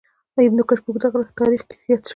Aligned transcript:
هندوکش 0.45 0.79
په 0.83 0.89
اوږده 0.89 1.09
تاریخ 1.39 1.61
کې 1.69 1.75
ذکر 1.81 1.99
شوی. 2.01 2.09